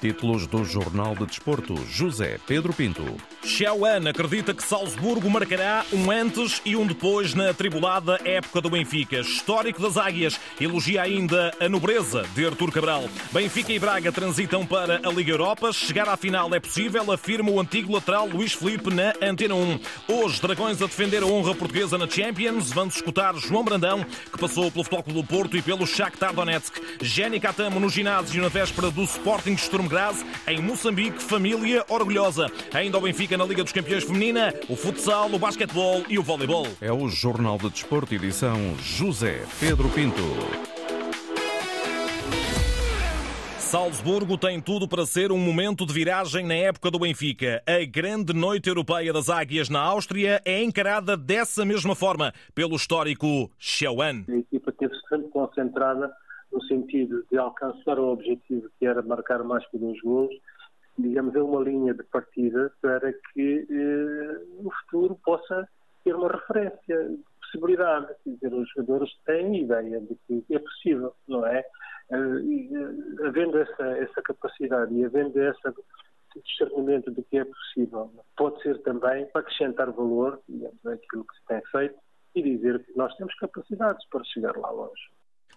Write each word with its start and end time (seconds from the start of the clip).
Títulos 0.00 0.46
do 0.46 0.64
Jornal 0.64 1.14
de 1.14 1.26
Desporto, 1.26 1.74
José 1.86 2.38
Pedro 2.46 2.72
Pinto. 2.72 3.04
Xiaoan 3.44 4.08
acredita 4.08 4.54
que 4.54 4.62
Salzburgo 4.62 5.28
marcará 5.28 5.84
um 5.92 6.10
antes 6.10 6.62
e 6.64 6.74
um 6.74 6.86
depois 6.86 7.34
na 7.34 7.52
tribulada 7.52 8.18
época 8.24 8.62
do 8.62 8.70
Benfica. 8.70 9.20
Histórico 9.20 9.82
das 9.82 9.98
Águias 9.98 10.40
elogia 10.58 11.02
ainda 11.02 11.52
a 11.60 11.68
nobreza 11.68 12.24
de 12.34 12.46
Artur 12.46 12.72
Cabral. 12.72 13.04
Benfica 13.30 13.72
e 13.72 13.78
Braga 13.78 14.10
transitam 14.10 14.64
para 14.64 15.02
a 15.06 15.10
Liga 15.10 15.32
Europa. 15.32 15.70
Chegar 15.70 16.08
à 16.08 16.16
final 16.16 16.54
é 16.54 16.60
possível, 16.60 17.12
afirma 17.12 17.50
o 17.50 17.60
antigo 17.60 17.92
lateral 17.92 18.26
Luís 18.26 18.54
Felipe 18.54 18.92
na 18.94 19.12
Antena 19.20 19.54
1. 19.54 19.80
Hoje, 20.08 20.40
Dragões 20.40 20.80
a 20.80 20.86
defender 20.86 21.22
a 21.22 21.26
honra 21.26 21.54
portuguesa 21.54 21.98
na 21.98 22.08
Champions. 22.08 22.72
Vamos 22.72 22.96
escutar 22.96 23.34
João 23.36 23.64
Brandão, 23.64 24.02
que 24.32 24.38
passou 24.38 24.70
pelo 24.70 24.82
Futebol 24.84 25.02
Clube 25.02 25.20
do 25.20 25.26
Porto 25.26 25.56
e 25.58 25.62
pelo 25.62 25.86
Shakhtar 25.86 26.32
Donetsk. 26.32 26.80
Jenny 27.02 27.38
Catamo 27.38 27.78
no 27.78 27.90
ginásio 27.90 28.40
na 28.40 28.48
véspera 28.48 28.90
do 28.90 29.02
Sporting 29.02 29.56
Sturm 29.58 29.89
Graz, 29.90 30.24
em 30.46 30.62
Moçambique, 30.62 31.20
família 31.22 31.84
orgulhosa. 31.88 32.46
Ainda 32.72 32.96
o 32.96 33.00
Benfica 33.00 33.36
na 33.36 33.44
Liga 33.44 33.64
dos 33.64 33.72
Campeões 33.72 34.04
Feminina, 34.04 34.54
o 34.68 34.76
futsal, 34.76 35.28
o 35.30 35.38
basquetebol 35.38 36.04
e 36.08 36.18
o 36.18 36.22
voleibol. 36.22 36.66
É 36.80 36.92
o 36.92 37.08
Jornal 37.08 37.58
de 37.58 37.68
Desporto, 37.70 38.14
edição 38.14 38.56
José 38.78 39.44
Pedro 39.58 39.88
Pinto. 39.90 40.22
Salzburgo 43.58 44.36
tem 44.36 44.60
tudo 44.60 44.88
para 44.88 45.06
ser 45.06 45.30
um 45.30 45.38
momento 45.38 45.86
de 45.86 45.92
viragem 45.92 46.44
na 46.44 46.54
época 46.54 46.90
do 46.90 46.98
Benfica. 46.98 47.62
A 47.64 47.84
grande 47.84 48.32
noite 48.32 48.68
europeia 48.68 49.12
das 49.12 49.28
Águias 49.28 49.68
na 49.68 49.80
Áustria 49.80 50.42
é 50.44 50.60
encarada 50.60 51.16
dessa 51.16 51.64
mesma 51.64 51.94
forma 51.94 52.32
pelo 52.52 52.74
histórico 52.74 53.48
Xiaoan. 53.60 54.24
A 54.28 54.36
equipa 54.38 54.72
teve 54.72 54.92
sempre 55.08 55.28
concentrada 55.28 56.10
no 56.52 56.62
sentido 56.64 57.24
de 57.30 57.38
alcançar 57.38 57.98
o 57.98 58.12
objetivo 58.12 58.68
que 58.78 58.86
era 58.86 59.02
marcar 59.02 59.42
mais 59.44 59.66
que 59.68 59.78
dois 59.78 60.00
gols, 60.00 60.34
digamos, 60.98 61.34
é 61.34 61.42
uma 61.42 61.62
linha 61.62 61.94
de 61.94 62.02
partida 62.04 62.72
para 62.80 63.12
que 63.12 63.66
eh, 63.70 64.62
no 64.62 64.70
futuro 64.70 65.18
possa 65.24 65.68
ter 66.04 66.14
uma 66.14 66.28
referência 66.28 67.08
de 67.08 67.18
possibilidade. 67.40 68.14
Quer 68.24 68.30
dizer, 68.30 68.54
os 68.54 68.68
jogadores 68.70 69.10
têm 69.24 69.62
ideia 69.62 70.00
de 70.00 70.16
que 70.26 70.54
é 70.54 70.58
possível, 70.58 71.14
não 71.28 71.46
é? 71.46 71.64
Eh, 72.10 72.40
e, 72.42 72.70
eh, 72.74 73.26
havendo 73.26 73.58
essa, 73.58 73.86
essa 73.98 74.22
capacidade 74.22 74.94
e 74.94 75.04
havendo 75.04 75.40
esse 75.40 75.74
discernimento 76.44 77.10
de 77.10 77.22
que 77.22 77.38
é 77.38 77.44
possível, 77.44 78.12
pode 78.36 78.62
ser 78.62 78.78
também 78.82 79.26
para 79.26 79.40
acrescentar 79.40 79.90
valor, 79.92 80.40
digamos, 80.48 80.86
àquilo 80.86 81.24
que 81.24 81.34
se 81.36 81.46
tem 81.46 81.62
feito 81.70 81.98
e 82.34 82.42
dizer 82.42 82.84
que 82.84 82.96
nós 82.96 83.14
temos 83.16 83.34
capacidades 83.36 84.06
para 84.08 84.24
chegar 84.24 84.56
lá 84.56 84.70
longe. 84.70 85.10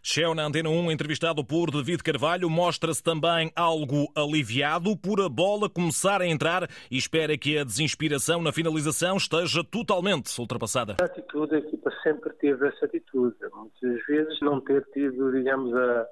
Shell 0.06 0.36
na 0.36 0.46
Antena 0.46 0.68
1, 0.70 0.92
entrevistado 0.92 1.46
por 1.46 1.72
David 1.72 2.04
Carvalho, 2.04 2.50
mostra-se 2.50 3.02
também 3.02 3.50
algo 3.56 4.12
aliviado 4.14 4.98
por 4.98 5.22
a 5.22 5.30
bola 5.30 5.70
começar 5.70 6.22
a 6.22 6.28
entrar 6.28 6.68
e 6.92 6.98
espera 6.98 7.38
que 7.38 7.58
a 7.58 7.64
desinspiração 7.64 8.42
na 8.42 8.52
finalização 8.52 9.16
esteja 9.16 9.64
totalmente 9.64 10.38
ultrapassada. 10.38 10.98
A 11.00 11.06
atitude, 11.06 11.56
a 11.56 11.60
equipa 11.60 11.90
sempre 12.04 12.34
teve 12.34 12.68
essa 12.68 12.84
atitude. 12.86 13.38
Muitas 13.54 14.06
vezes 14.06 14.42
não 14.42 14.60
ter 14.60 14.86
tido, 14.94 15.32
digamos, 15.32 15.73
a, 15.73 16.06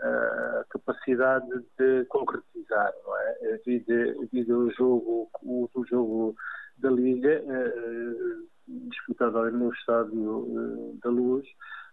a 0.00 0.64
capacidade 0.70 1.46
de 1.78 2.06
concretizar, 2.06 2.94
não 3.04 3.18
é? 3.18 3.60
Devido 3.66 4.54
ao 4.54 4.70
jogo, 4.70 5.28
o, 5.42 5.68
o 5.74 5.84
jogo 5.84 6.34
da 6.78 6.90
Liga, 6.90 7.44
eh, 7.46 8.14
disputado 8.66 9.38
ali 9.38 9.54
no 9.54 9.70
Estádio 9.70 10.46
eh, 10.48 10.98
da 11.02 11.10
Luz, 11.10 11.46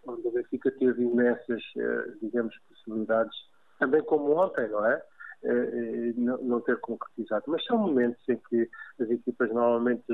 onde 0.05 0.27
o 0.27 0.31
Benfica 0.31 0.71
teve 0.71 1.03
imensas, 1.03 1.61
eh, 1.77 2.13
digamos, 2.21 2.55
possibilidades, 2.69 3.35
também 3.79 4.03
como 4.03 4.31
ontem, 4.37 4.67
não 4.69 4.85
é? 4.85 5.01
Eh, 5.43 6.13
não 6.15 6.61
ter 6.61 6.79
concretizado. 6.81 7.45
Mas 7.47 7.65
são 7.65 7.77
momentos 7.77 8.21
em 8.29 8.37
que 8.37 8.69
as 8.99 9.09
equipas 9.09 9.49
normalmente 9.51 10.05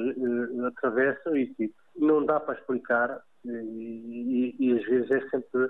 atravessam 0.68 1.36
e 1.36 1.48
que 1.48 1.74
não 1.98 2.26
dá 2.26 2.40
para 2.40 2.58
explicar 2.58 3.22
e, 3.44 4.56
e, 4.60 4.68
e 4.68 4.78
às 4.78 4.86
vezes 4.86 5.12
é 5.12 5.30
sempre, 5.30 5.70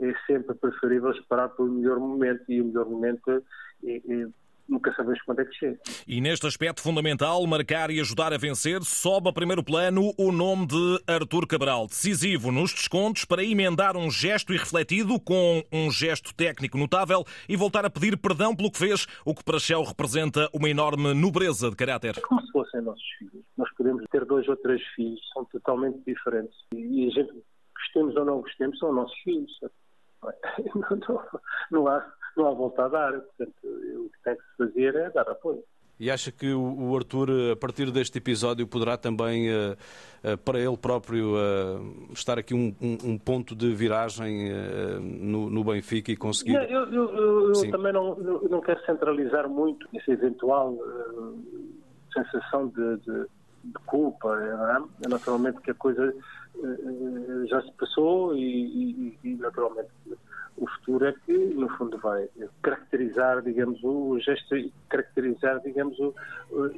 é 0.00 0.14
sempre 0.26 0.54
preferível 0.56 1.10
esperar 1.10 1.48
pelo 1.50 1.70
melhor 1.70 1.98
momento 1.98 2.44
e 2.48 2.60
o 2.60 2.66
melhor 2.66 2.86
momento 2.86 3.30
é, 3.84 3.96
é, 3.96 4.28
nunca 4.68 4.92
sabemos 4.94 5.20
quando 5.22 5.40
é 5.40 5.44
que 5.44 5.54
chega. 5.54 5.78
E 6.06 6.20
neste 6.20 6.46
aspecto 6.46 6.82
fundamental, 6.82 7.44
marcar 7.46 7.90
e 7.90 8.00
ajudar 8.00 8.32
a 8.32 8.38
vencer, 8.38 8.82
sobe 8.82 9.28
a 9.28 9.32
primeiro 9.32 9.64
plano 9.64 10.12
o 10.18 10.30
nome 10.30 10.66
de 10.66 11.02
Artur 11.06 11.46
Cabral, 11.46 11.86
decisivo 11.86 12.52
nos 12.52 12.72
descontos 12.72 13.24
para 13.24 13.44
emendar 13.44 13.96
um 13.96 14.10
gesto 14.10 14.52
irrefletido 14.52 15.18
com 15.20 15.62
um 15.72 15.90
gesto 15.90 16.34
técnico 16.34 16.76
notável 16.76 17.24
e 17.48 17.56
voltar 17.56 17.84
a 17.84 17.90
pedir 17.90 18.16
perdão 18.18 18.54
pelo 18.54 18.70
que 18.70 18.78
fez, 18.78 19.06
o 19.24 19.34
que 19.34 19.44
para 19.44 19.58
Shell 19.58 19.82
representa 19.82 20.48
uma 20.52 20.68
enorme 20.68 21.14
nobreza 21.14 21.70
de 21.70 21.76
caráter. 21.76 22.20
Como 22.20 22.40
se 22.42 22.52
fossem 22.52 22.80
nossos 22.82 23.08
filhos. 23.18 23.44
Nós 23.56 23.70
podemos 23.74 24.04
ter 24.10 24.24
dois 24.24 24.46
ou 24.48 24.56
três 24.56 24.82
filhos, 24.94 25.20
são 25.32 25.44
totalmente 25.46 25.98
diferentes. 26.06 26.56
E 26.74 27.06
a 27.06 27.10
gente, 27.10 27.32
gostemos 27.74 28.16
ou 28.16 28.24
não 28.24 28.40
gostemos, 28.40 28.78
são 28.78 28.92
nossos 28.92 29.18
filhos. 29.20 29.50
Não, 30.74 30.96
não, 31.08 31.24
não 31.70 31.86
há 31.86 32.04
não 32.36 32.48
há 32.48 32.52
volta 32.52 32.84
a 32.84 32.88
dar. 32.88 33.12
Portanto, 33.12 33.54
o 33.64 34.10
que 34.10 34.22
tem 34.24 34.36
que 34.36 34.42
se 34.42 34.56
fazer 34.56 34.94
é 34.94 35.10
dar 35.10 35.28
apoio. 35.28 35.62
E 36.00 36.12
acha 36.12 36.30
que 36.30 36.52
o 36.52 36.96
Arthur, 36.96 37.28
a 37.52 37.56
partir 37.56 37.90
deste 37.90 38.18
episódio, 38.18 38.68
poderá 38.68 38.96
também, 38.96 39.50
eh, 39.50 39.76
eh, 40.22 40.36
para 40.36 40.60
ele 40.60 40.76
próprio, 40.76 41.36
eh, 41.36 42.12
estar 42.12 42.38
aqui 42.38 42.54
um, 42.54 42.72
um 42.80 43.18
ponto 43.18 43.56
de 43.56 43.74
viragem 43.74 44.48
no, 45.00 45.64
Benfica 45.64 46.12
e 46.12 46.16
conseguir. 46.16 46.54
Eu, 46.54 46.84
eu, 46.84 46.92
eu, 46.92 47.52
eu 47.52 47.70
também 47.72 47.92
não, 47.92 48.14
não 48.14 48.60
quero 48.60 48.80
centralizar 48.86 49.48
muito 49.48 49.88
essa 49.92 50.12
eventual 50.12 50.78
sensação 52.12 52.68
de, 52.68 52.96
de, 52.98 53.26
de 53.64 53.78
culpa. 53.84 54.38
É? 54.40 55.04
é? 55.04 55.08
Naturalmente 55.08 55.60
que 55.62 55.72
a 55.72 55.74
coisa 55.74 56.14
já 57.46 57.60
se 57.60 57.72
passou 57.72 58.36
e, 58.36 58.38
e, 58.40 59.18
e 59.24 59.34
naturalmente 59.34 59.90
o 60.60 60.66
futuro 60.66 61.06
é 61.06 61.12
que, 61.24 61.32
no 61.32 61.68
fundo, 61.76 61.98
vai 61.98 62.28
caracterizar, 62.62 63.42
digamos, 63.42 63.82
o 63.82 64.18
gesto, 64.18 64.56
caracterizar, 64.88 65.60
digamos, 65.60 65.98
o, 65.98 66.14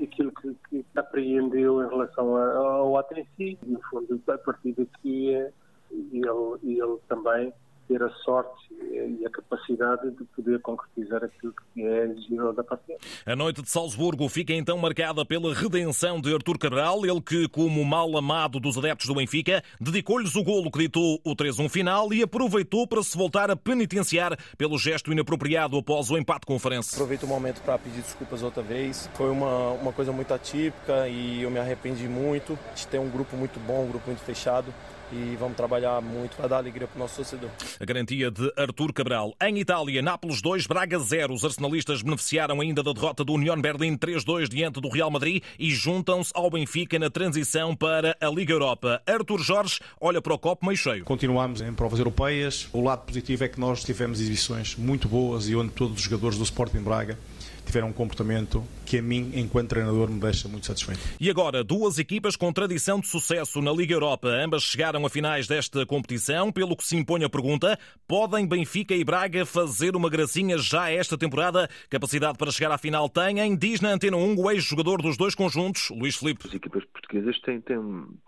aquilo 0.02 0.32
que, 0.32 0.54
que 0.68 0.84
apreendeu 0.96 1.82
em 1.82 1.88
relação 1.88 2.36
ao 2.36 2.96
ato 2.98 3.18
em 3.18 3.26
si. 3.36 3.58
No 3.66 3.80
fundo, 3.90 4.20
a 4.28 4.38
partir 4.38 4.72
daqui, 4.72 5.34
é, 5.34 5.52
ele, 5.90 6.30
ele 6.62 6.98
também 7.08 7.52
ter 7.90 8.00
a 8.04 8.10
sorte 8.24 8.70
e 8.70 9.26
a 9.26 9.30
capacidade 9.30 10.12
de 10.12 10.22
poder 10.36 10.60
concretizar 10.60 11.24
aquilo 11.24 11.52
que 11.74 11.82
é 11.82 12.04
exigível 12.04 12.52
da 12.52 12.62
paciência. 12.62 13.00
A 13.26 13.34
noite 13.34 13.62
de 13.62 13.68
Salzburgo 13.68 14.28
fica 14.28 14.52
então 14.52 14.78
marcada 14.78 15.26
pela 15.26 15.52
redenção 15.52 16.20
de 16.20 16.32
Artur 16.32 16.56
Cabral, 16.56 17.04
ele 17.04 17.20
que, 17.20 17.48
como 17.48 17.84
mal 17.84 18.16
amado 18.16 18.60
dos 18.60 18.78
adeptos 18.78 19.08
do 19.08 19.14
Benfica, 19.16 19.60
dedicou-lhes 19.80 20.36
o 20.36 20.44
golo 20.44 20.70
que 20.70 20.78
ditou 20.78 21.20
o 21.24 21.34
3-1 21.34 21.68
final 21.68 22.12
e 22.12 22.22
aproveitou 22.22 22.86
para 22.86 23.02
se 23.02 23.18
voltar 23.18 23.50
a 23.50 23.56
penitenciar 23.56 24.38
pelo 24.56 24.78
gesto 24.78 25.10
inapropriado 25.10 25.76
após 25.76 26.10
o 26.10 26.16
empate 26.16 26.46
com 26.46 26.54
o 26.54 26.58
Farense. 26.60 26.94
Aproveito 26.94 27.24
o 27.24 27.26
momento 27.26 27.60
para 27.62 27.76
pedir 27.76 28.02
desculpas 28.02 28.40
outra 28.42 28.62
vez. 28.62 29.10
Foi 29.14 29.30
uma, 29.30 29.70
uma 29.72 29.92
coisa 29.92 30.12
muito 30.12 30.32
atípica 30.32 31.08
e 31.08 31.42
eu 31.42 31.50
me 31.50 31.58
arrependi 31.58 32.06
muito. 32.06 32.56
A 32.66 32.76
gente 32.76 32.86
tem 32.86 33.00
um 33.00 33.10
grupo 33.10 33.36
muito 33.36 33.58
bom, 33.58 33.84
um 33.84 33.88
grupo 33.88 34.06
muito 34.06 34.22
fechado 34.22 34.72
e 35.12 35.36
vamos 35.36 35.56
trabalhar 35.56 36.00
muito 36.00 36.36
para 36.36 36.46
dar 36.46 36.56
alegria 36.58 36.86
para 36.86 36.96
o 36.96 37.00
nosso 37.00 37.16
torcedor. 37.16 37.50
A 37.80 37.84
garantia 37.86 38.30
de 38.30 38.52
Artur 38.58 38.92
Cabral. 38.92 39.34
Em 39.40 39.58
Itália, 39.58 40.02
Nápoles 40.02 40.42
2, 40.42 40.66
Braga 40.66 40.98
0. 40.98 41.32
Os 41.32 41.46
arsenalistas 41.46 42.02
beneficiaram 42.02 42.60
ainda 42.60 42.82
da 42.82 42.92
derrota 42.92 43.24
do 43.24 43.32
União 43.32 43.58
Berlim 43.58 43.96
3-2 43.96 44.50
diante 44.50 44.82
do 44.82 44.90
Real 44.90 45.10
Madrid 45.10 45.42
e 45.58 45.70
juntam-se 45.70 46.30
ao 46.34 46.50
Benfica 46.50 46.98
na 46.98 47.08
transição 47.08 47.74
para 47.74 48.14
a 48.20 48.28
Liga 48.28 48.52
Europa. 48.52 49.00
Artur 49.06 49.40
Jorge 49.40 49.80
olha 49.98 50.20
para 50.20 50.34
o 50.34 50.38
copo 50.38 50.66
meio 50.66 50.76
cheio. 50.76 51.06
Continuamos 51.06 51.62
em 51.62 51.72
provas 51.72 51.98
europeias. 51.98 52.68
O 52.70 52.82
lado 52.82 53.06
positivo 53.06 53.44
é 53.44 53.48
que 53.48 53.58
nós 53.58 53.82
tivemos 53.82 54.20
exibições 54.20 54.76
muito 54.76 55.08
boas 55.08 55.48
e 55.48 55.56
onde 55.56 55.70
todos 55.70 55.96
os 55.96 56.02
jogadores 56.02 56.36
do 56.36 56.44
Sporting 56.44 56.82
Braga 56.82 57.18
tiveram 57.64 57.88
um 57.88 57.92
comportamento 57.92 58.64
que 58.84 58.98
a 58.98 59.02
mim, 59.02 59.30
enquanto 59.34 59.68
treinador, 59.68 60.10
me 60.10 60.18
deixa 60.18 60.48
muito 60.48 60.66
satisfeito. 60.66 61.00
E 61.20 61.30
agora, 61.30 61.62
duas 61.62 61.98
equipas 61.98 62.34
com 62.34 62.52
tradição 62.52 62.98
de 62.98 63.06
sucesso 63.06 63.62
na 63.62 63.72
Liga 63.72 63.94
Europa. 63.94 64.28
Ambas 64.28 64.62
chegaram 64.62 65.06
a 65.06 65.10
finais 65.10 65.46
desta 65.46 65.86
competição, 65.86 66.50
pelo 66.50 66.76
que 66.76 66.84
se 66.84 66.96
impõe 66.96 67.22
a 67.24 67.28
pergunta: 67.28 67.78
podem 68.06 68.46
Benfica 68.46 68.94
e 68.94 69.04
Braga 69.04 69.46
fazer 69.46 69.94
uma 69.94 70.10
gracinha 70.10 70.58
já 70.58 70.90
esta 70.90 71.16
temporada? 71.16 71.68
Capacidade 71.88 72.36
para 72.36 72.50
chegar 72.50 72.72
à 72.72 72.78
final 72.78 73.08
têm, 73.08 73.56
diz 73.56 73.80
na 73.80 73.90
Antena 73.90 74.16
1 74.16 74.38
o 74.38 74.50
ex-jogador 74.50 75.02
dos 75.02 75.16
dois 75.16 75.34
conjuntos, 75.34 75.90
Luís 75.90 76.16
Filipe. 76.16 76.46
As 76.46 76.54
equipas 76.54 76.84
portuguesas 76.86 77.40
têm, 77.40 77.60
têm, 77.60 77.80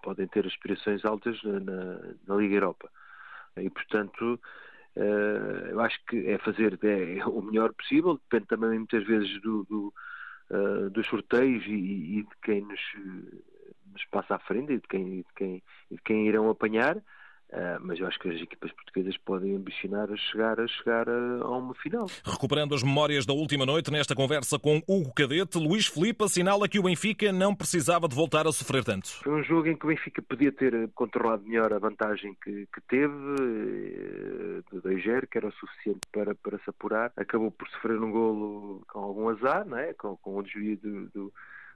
podem 0.02 0.26
ter 0.28 0.46
aspirações 0.46 1.04
altas 1.04 1.36
na, 1.42 1.98
na 2.28 2.36
Liga 2.36 2.54
Europa. 2.54 2.88
E, 3.56 3.68
portanto, 3.68 4.38
Uh, 4.94 5.68
eu 5.70 5.80
acho 5.80 5.98
que 6.06 6.28
é 6.28 6.36
fazer 6.38 6.78
é, 6.82 7.24
o 7.26 7.40
melhor 7.40 7.72
possível, 7.72 8.14
depende 8.14 8.46
também 8.46 8.78
muitas 8.78 9.04
vezes 9.06 9.40
do, 9.40 9.64
do 9.64 9.94
uh, 10.50 10.90
dos 10.90 11.06
sorteios 11.06 11.64
e, 11.66 11.70
e, 12.18 12.22
de 12.22 12.36
quem 12.42 12.60
nos, 12.60 12.80
nos, 13.90 14.04
passa 14.10 14.34
à 14.34 14.38
frente 14.38 14.72
e 14.74 14.76
de 14.76 14.86
quem, 14.86 15.18
de 15.18 15.32
quem, 15.34 15.62
de 15.90 15.98
quem 16.04 16.28
irão 16.28 16.50
apanhar. 16.50 17.02
Uh, 17.52 17.76
mas 17.82 18.00
eu 18.00 18.06
acho 18.06 18.18
que 18.18 18.30
as 18.30 18.40
equipas 18.40 18.72
portuguesas 18.72 19.14
podem 19.18 19.54
ambicionar 19.54 20.10
a 20.10 20.16
chegar, 20.16 20.58
a 20.58 20.66
chegar 20.66 21.06
a, 21.06 21.42
a, 21.42 21.58
uma 21.58 21.74
final. 21.74 22.06
Recuperando 22.24 22.74
as 22.74 22.82
memórias 22.82 23.26
da 23.26 23.34
última 23.34 23.66
noite, 23.66 23.90
nesta 23.90 24.14
conversa 24.14 24.58
com 24.58 24.82
Hugo 24.88 25.12
Cadete, 25.12 25.58
Luís 25.58 25.86
Felipe 25.86 26.24
assinala 26.24 26.66
que 26.66 26.78
o 26.78 26.82
Benfica 26.84 27.30
não 27.30 27.54
precisava 27.54 28.08
de 28.08 28.14
voltar 28.14 28.46
a 28.46 28.52
sofrer 28.52 28.82
tanto. 28.82 29.06
Foi 29.22 29.34
um 29.34 29.44
jogo 29.44 29.68
em 29.68 29.76
que 29.76 29.84
o 29.84 29.88
Benfica 29.88 30.22
podia 30.22 30.50
ter 30.50 30.88
controlado 30.94 31.42
melhor 31.44 31.74
a 31.74 31.78
vantagem 31.78 32.34
que, 32.42 32.66
que 32.72 32.80
teve, 32.88 33.12
eh, 33.12 34.62
de 34.72 34.80
2-0, 34.80 35.26
que 35.30 35.36
era 35.36 35.48
o 35.48 35.52
suficiente 35.52 36.00
para, 36.10 36.34
para 36.34 36.56
se 36.56 36.70
apurar. 36.70 37.12
Acabou 37.18 37.50
por 37.50 37.68
sofrer 37.68 38.00
um 38.00 38.10
golo 38.10 38.82
com 38.88 38.98
algum 38.98 39.28
azar, 39.28 39.66
não 39.66 39.76
é? 39.76 39.92
com, 39.92 40.16
com 40.16 40.38
o 40.38 40.42
desvio 40.42 40.78
do, 40.78 41.06
do, 41.10 41.32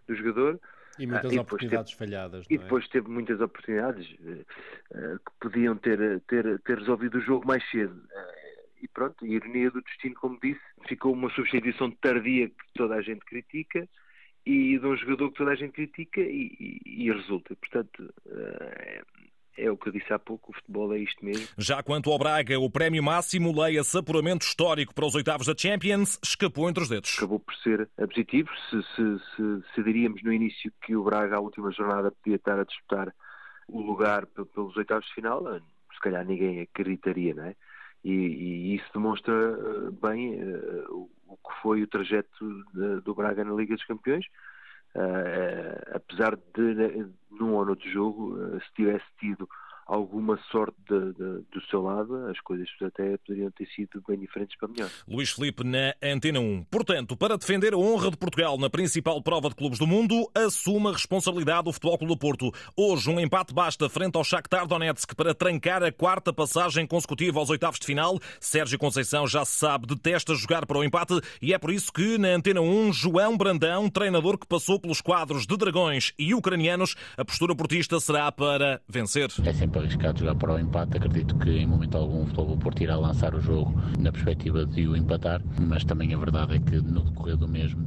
do 0.08 0.16
jogador. 0.16 0.58
E 0.98 1.06
muitas 1.06 1.32
ah, 1.32 1.34
e 1.34 1.38
oportunidades 1.38 1.92
teve, 1.92 1.98
falhadas. 1.98 2.46
E 2.48 2.54
é? 2.54 2.58
depois 2.58 2.88
teve 2.88 3.08
muitas 3.08 3.40
oportunidades 3.40 4.10
uh, 4.12 5.18
que 5.18 5.32
podiam 5.40 5.76
ter, 5.76 6.20
ter, 6.22 6.58
ter 6.60 6.78
resolvido 6.78 7.18
o 7.18 7.20
jogo 7.20 7.46
mais 7.46 7.68
cedo. 7.70 7.94
Uh, 7.94 8.46
e 8.82 8.88
pronto, 8.88 9.24
a 9.24 9.28
ironia 9.28 9.70
do 9.70 9.82
destino, 9.82 10.14
como 10.16 10.38
disse, 10.40 10.60
ficou 10.88 11.12
uma 11.12 11.30
substituição 11.30 11.90
tardia 11.90 12.48
que 12.48 12.72
toda 12.74 12.94
a 12.94 13.02
gente 13.02 13.24
critica 13.24 13.88
e 14.44 14.78
de 14.78 14.86
um 14.86 14.96
jogador 14.96 15.30
que 15.30 15.38
toda 15.38 15.50
a 15.50 15.56
gente 15.56 15.72
critica 15.72 16.20
e, 16.20 16.80
e, 16.86 17.04
e 17.04 17.12
resulta. 17.12 17.56
Portanto, 17.56 18.14
uh, 18.26 19.26
é 19.56 19.70
o 19.70 19.76
que 19.76 19.88
eu 19.88 19.92
disse 19.92 20.12
há 20.12 20.18
pouco, 20.18 20.50
o 20.50 20.54
futebol 20.54 20.92
é 20.94 20.98
isto 20.98 21.24
mesmo. 21.24 21.46
Já 21.58 21.82
quanto 21.82 22.10
ao 22.10 22.18
Braga, 22.18 22.58
o 22.58 22.70
prémio 22.70 23.02
máximo, 23.02 23.58
leia-se 23.58 23.96
apuramento 23.98 24.44
histórico 24.44 24.94
para 24.94 25.06
os 25.06 25.14
oitavos 25.14 25.46
da 25.46 25.54
Champions, 25.56 26.18
escapou 26.22 26.68
entre 26.68 26.82
os 26.82 26.88
dedos. 26.88 27.14
Acabou 27.16 27.40
por 27.40 27.54
ser 27.56 27.88
positivo. 27.96 28.48
Se, 28.70 28.82
se, 28.82 29.18
se, 29.36 29.74
se 29.74 29.82
diríamos 29.82 30.22
no 30.22 30.32
início 30.32 30.72
que 30.82 30.94
o 30.94 31.04
Braga, 31.04 31.36
à 31.36 31.40
última 31.40 31.70
jornada, 31.72 32.10
podia 32.10 32.36
estar 32.36 32.58
a 32.58 32.64
disputar 32.64 33.14
o 33.68 33.80
lugar 33.80 34.26
pelos 34.26 34.76
oitavos 34.76 35.06
de 35.06 35.14
final, 35.14 35.42
se 35.92 36.00
calhar 36.00 36.24
ninguém 36.24 36.60
acreditaria, 36.60 37.34
não 37.34 37.44
é? 37.44 37.54
E, 38.04 38.12
e 38.12 38.76
isso 38.76 38.86
demonstra 38.94 39.32
eh, 39.34 39.90
bem 40.00 40.40
uh, 40.40 41.10
o 41.26 41.36
que 41.36 41.60
foi 41.60 41.82
o 41.82 41.88
trajeto 41.88 42.64
de, 42.72 43.00
do 43.00 43.14
Braga 43.14 43.42
na 43.44 43.52
Liga 43.52 43.74
dos 43.74 43.84
Campeões. 43.84 44.24
Uh, 44.96 45.94
apesar 45.94 46.38
de, 46.54 47.06
num 47.30 47.52
ou 47.52 47.66
noutro 47.66 47.86
jogo, 47.90 48.58
se 48.60 48.72
tivesse 48.74 49.04
tido 49.20 49.46
alguma 49.86 50.38
sorte 50.50 50.76
de, 50.88 51.12
de, 51.12 51.44
do 51.52 51.60
seu 51.70 51.80
lado, 51.80 52.26
as 52.26 52.40
coisas 52.40 52.68
até 52.82 53.16
poderiam 53.18 53.50
ter 53.52 53.66
sido 53.68 54.02
bem 54.06 54.18
diferentes 54.18 54.56
para 54.58 54.68
melhor. 54.68 54.90
Luís 55.08 55.30
Felipe 55.30 55.62
na 55.64 55.94
Antena 56.02 56.40
1. 56.40 56.64
Portanto, 56.64 57.16
para 57.16 57.38
defender 57.38 57.72
a 57.72 57.78
honra 57.78 58.10
de 58.10 58.16
Portugal 58.16 58.58
na 58.58 58.68
principal 58.68 59.22
prova 59.22 59.48
de 59.48 59.54
clubes 59.54 59.78
do 59.78 59.86
mundo, 59.86 60.28
assume 60.34 60.88
a 60.88 60.92
responsabilidade 60.92 61.64
do 61.64 61.72
Futebol 61.72 61.98
Clube 61.98 62.14
do 62.14 62.18
Porto. 62.18 62.52
Hoje, 62.76 63.08
um 63.08 63.20
empate 63.20 63.54
basta 63.54 63.88
frente 63.88 64.16
ao 64.16 64.24
Shakhtar 64.24 64.66
Donetsk 64.66 65.14
para 65.14 65.34
trancar 65.34 65.82
a 65.82 65.92
quarta 65.92 66.32
passagem 66.32 66.86
consecutiva 66.86 67.38
aos 67.38 67.50
oitavos 67.50 67.78
de 67.78 67.86
final. 67.86 68.18
Sérgio 68.40 68.78
Conceição 68.78 69.26
já 69.26 69.44
se 69.44 69.52
sabe, 69.52 69.86
detesta 69.86 70.34
jogar 70.34 70.66
para 70.66 70.78
o 70.78 70.84
empate 70.84 71.20
e 71.40 71.54
é 71.54 71.58
por 71.58 71.70
isso 71.70 71.92
que 71.92 72.18
na 72.18 72.28
Antena 72.28 72.60
1, 72.60 72.92
João 72.92 73.36
Brandão, 73.36 73.88
treinador 73.88 74.36
que 74.36 74.46
passou 74.46 74.80
pelos 74.80 75.00
quadros 75.00 75.46
de 75.46 75.56
dragões 75.56 76.12
e 76.18 76.34
ucranianos, 76.34 76.96
a 77.16 77.24
postura 77.24 77.54
portista 77.54 78.00
será 78.00 78.32
para 78.32 78.80
vencer. 78.88 79.30
É 79.44 79.52
sempre 79.76 79.78
arriscado 79.78 80.20
jogar 80.20 80.34
para 80.36 80.54
o 80.54 80.58
empate. 80.58 80.96
Acredito 80.96 81.36
que 81.36 81.50
em 81.50 81.66
momento 81.66 81.96
algum 81.96 82.22
o 82.22 82.26
Futebol 82.26 82.56
Porto 82.56 82.82
irá 82.82 82.96
lançar 82.96 83.34
o 83.34 83.40
jogo 83.40 83.74
na 83.98 84.10
perspectiva 84.10 84.64
de 84.64 84.88
o 84.88 84.96
empatar, 84.96 85.42
mas 85.60 85.84
também 85.84 86.14
a 86.14 86.18
verdade 86.18 86.56
é 86.56 86.58
que 86.58 86.80
no 86.80 87.02
decorrer 87.02 87.36
do 87.36 87.48
mesmo, 87.48 87.84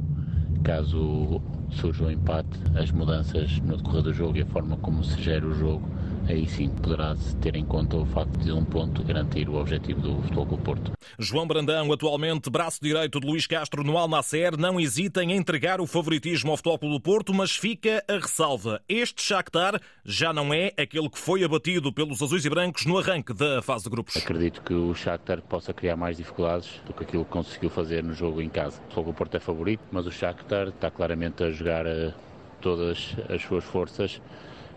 caso 0.62 1.40
surja 1.70 2.04
o 2.04 2.10
empate, 2.10 2.60
as 2.76 2.90
mudanças 2.92 3.58
no 3.60 3.76
decorrer 3.76 4.02
do 4.02 4.12
jogo 4.12 4.36
e 4.38 4.42
a 4.42 4.46
forma 4.46 4.76
como 4.76 5.02
se 5.02 5.20
gera 5.20 5.46
o 5.46 5.52
jogo 5.54 5.88
aí 6.30 6.48
sim 6.48 6.68
poderá-se 6.68 7.36
ter 7.36 7.56
em 7.56 7.64
conta 7.64 7.96
o 7.96 8.06
facto 8.06 8.38
de 8.38 8.52
um 8.52 8.64
ponto 8.64 9.02
garantir 9.02 9.48
o 9.48 9.56
objetivo 9.56 10.00
do 10.00 10.22
Futebol 10.22 10.46
Clube 10.46 10.62
Porto. 10.62 10.92
João 11.18 11.46
Brandão, 11.46 11.92
atualmente 11.92 12.48
braço 12.48 12.78
direito 12.80 13.20
de 13.20 13.26
Luís 13.26 13.46
Castro 13.46 13.82
no 13.82 13.98
Alnacer, 13.98 14.56
não 14.56 14.80
hesita 14.80 15.22
em 15.22 15.32
entregar 15.32 15.80
o 15.80 15.86
favoritismo 15.86 16.50
ao 16.50 16.56
Futebol 16.56 16.78
Clube 16.78 17.00
Porto, 17.00 17.34
mas 17.34 17.52
fica 17.52 18.04
a 18.08 18.14
ressalva. 18.14 18.80
Este 18.88 19.22
Shakhtar 19.22 19.80
já 20.04 20.32
não 20.32 20.54
é 20.54 20.72
aquele 20.78 21.10
que 21.10 21.18
foi 21.18 21.42
abatido 21.42 21.92
pelos 21.92 22.22
azuis 22.22 22.44
e 22.44 22.50
brancos 22.50 22.86
no 22.86 22.98
arranque 22.98 23.34
da 23.34 23.60
fase 23.60 23.84
de 23.84 23.90
grupos. 23.90 24.16
Acredito 24.16 24.62
que 24.62 24.72
o 24.72 24.94
Shakhtar 24.94 25.42
possa 25.42 25.74
criar 25.74 25.96
mais 25.96 26.16
dificuldades 26.16 26.80
do 26.86 26.92
que 26.92 27.02
aquilo 27.02 27.24
que 27.24 27.30
conseguiu 27.30 27.70
fazer 27.70 28.04
no 28.04 28.14
jogo 28.14 28.40
em 28.40 28.48
casa. 28.48 28.78
O 28.78 28.82
Futebol 28.82 29.04
Clube 29.04 29.18
Porto 29.18 29.36
é 29.36 29.40
favorito, 29.40 29.82
mas 29.90 30.06
o 30.06 30.12
Shakhtar 30.12 30.68
está 30.68 30.90
claramente 30.90 31.42
a 31.42 31.50
jogar 31.50 31.86
eh, 31.86 32.14
todas 32.60 33.16
as 33.28 33.42
suas 33.42 33.64
forças 33.64 34.20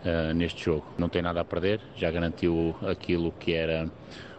uh, 0.04 0.34
neste 0.34 0.64
jogo. 0.64 0.86
Não 0.98 1.08
tem 1.08 1.22
nada 1.22 1.40
a 1.40 1.44
perder, 1.44 1.80
já 1.96 2.10
garantiu 2.10 2.74
aquilo 2.82 3.32
que 3.32 3.52
era 3.52 3.90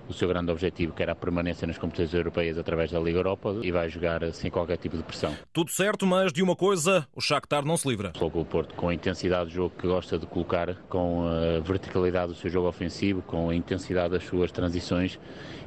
o 0.07 0.13
seu 0.13 0.27
grande 0.27 0.51
objetivo, 0.51 0.93
que 0.93 1.01
era 1.01 1.13
a 1.13 1.15
permanência 1.15 1.65
nas 1.65 1.77
competições 1.77 2.13
europeias 2.13 2.57
através 2.57 2.91
da 2.91 2.99
Liga 2.99 3.19
Europa, 3.19 3.55
e 3.63 3.71
vai 3.71 3.89
jogar 3.89 4.21
sem 4.33 4.51
qualquer 4.51 4.77
tipo 4.77 4.95
de 4.95 5.03
pressão. 5.03 5.35
Tudo 5.51 5.71
certo, 5.71 6.05
mas 6.05 6.31
de 6.31 6.43
uma 6.43 6.55
coisa, 6.55 7.07
o 7.15 7.21
Shakhtar 7.21 7.65
não 7.65 7.77
se 7.77 7.87
livra. 7.87 8.13
Logo 8.19 8.39
o 8.39 8.45
Porto, 8.45 8.75
com 8.75 8.89
a 8.89 8.93
intensidade 8.93 9.49
do 9.49 9.55
jogo 9.55 9.73
que 9.77 9.87
gosta 9.87 10.17
de 10.17 10.25
colocar, 10.25 10.75
com 10.89 11.27
a 11.27 11.59
verticalidade 11.59 12.33
do 12.33 12.37
seu 12.37 12.49
jogo 12.49 12.67
ofensivo, 12.67 13.21
com 13.21 13.49
a 13.49 13.55
intensidade 13.55 14.11
das 14.11 14.23
suas 14.23 14.51
transições, 14.51 15.19